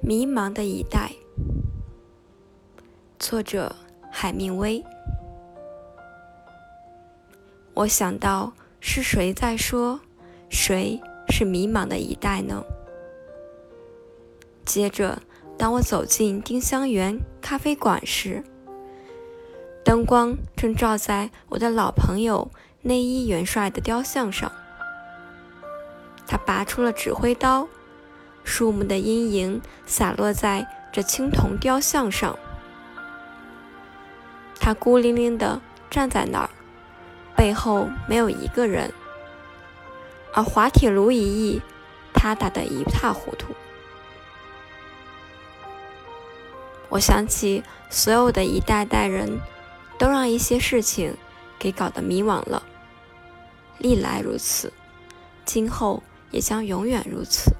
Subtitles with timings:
[0.00, 1.10] 迷茫的一代，
[3.18, 3.74] 作者
[4.10, 4.82] 海明威。
[7.74, 10.00] 我想到是谁在说，
[10.48, 12.62] 谁是迷茫的一代呢？
[14.64, 15.20] 接着，
[15.58, 18.44] 当我走进丁香园咖啡馆时，
[19.84, 22.48] 灯光正照在我的老朋友
[22.82, 24.50] 内伊元帅的雕像上，
[26.24, 27.68] 他拔出了指挥刀。
[28.48, 32.36] 树木的阴影洒落在这青铜雕像上，
[34.58, 35.60] 他孤零零地
[35.90, 36.50] 站在那儿，
[37.36, 38.90] 背后没有一个人，
[40.32, 41.60] 而滑铁卢一役，
[42.14, 43.54] 他打得一塌糊涂。
[46.88, 49.38] 我想起所有的一代代人，
[49.98, 51.14] 都让一些事情
[51.58, 52.62] 给搞得迷惘了，
[53.76, 54.72] 历来如此，
[55.44, 57.52] 今后也将永远如此。